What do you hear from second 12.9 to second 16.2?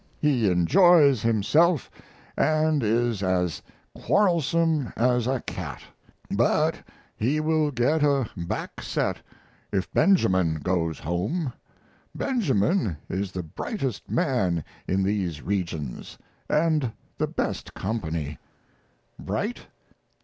is the brightest man in these regions,